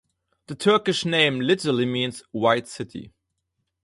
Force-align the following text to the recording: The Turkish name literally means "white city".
The 0.47 0.55
Turkish 0.55 1.05
name 1.05 1.41
literally 1.41 1.85
means 1.85 2.23
"white 2.31 2.67
city". 2.67 3.13